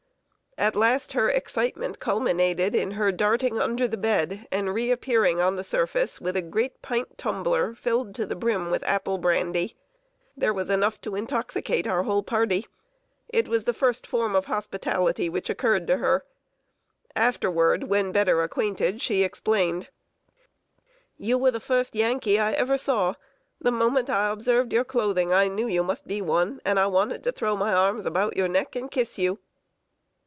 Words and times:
At 0.57 0.75
last 0.75 1.13
her 1.13 1.27
excitement 1.29 1.99
culminated 1.99 2.75
in 2.75 2.91
her 2.91 3.11
darting 3.11 3.57
under 3.57 3.87
the 3.87 3.97
bed, 3.97 4.45
and 4.51 4.71
reappearing 4.73 5.39
on 5.39 5.55
the 5.55 5.63
surface 5.63 6.19
with 6.19 6.35
a 6.35 6.41
great 6.43 6.81
pint 6.83 7.17
tumbler 7.17 7.73
filled 7.73 8.13
to 8.15 8.25
the 8.25 8.35
brim 8.35 8.69
with 8.69 8.83
apple 8.83 9.17
brandy. 9.17 9.75
There 10.35 10.53
was 10.53 10.69
enough 10.69 10.99
to 11.01 11.15
intoxicate 11.15 11.87
our 11.87 12.03
whole 12.03 12.21
party! 12.21 12.67
It 13.29 13.47
was 13.47 13.63
the 13.63 13.73
first 13.73 14.05
form 14.05 14.35
of 14.35 14.45
hospitality 14.45 15.29
which 15.29 15.49
occurred 15.49 15.87
to 15.87 15.97
her. 15.97 16.25
Afterward, 17.15 17.85
when 17.85 18.11
better 18.11 18.43
acquainted, 18.43 19.01
she 19.01 19.23
explained: 19.23 19.89
"You 21.17 21.37
were 21.37 21.51
the 21.51 21.61
first 21.61 21.95
Yankee 21.95 22.37
I 22.39 22.51
ever 22.51 22.75
saw. 22.77 23.15
The 23.61 23.71
moment 23.71 24.09
I 24.11 24.29
observed 24.29 24.73
your 24.73 24.85
clothing, 24.85 25.31
I 25.31 25.47
knew 25.47 25.65
you 25.65 25.81
must 25.81 26.05
be 26.07 26.21
one, 26.21 26.59
and 26.65 26.77
I 26.77 26.87
wanted 26.87 27.23
to 27.23 27.31
throw 27.31 27.55
my 27.55 27.73
arms 27.73 28.05
about 28.05 28.35
your 28.37 28.49
neck, 28.49 28.75
and 28.75 28.91
kiss 28.91 29.17
you!" 29.17 29.39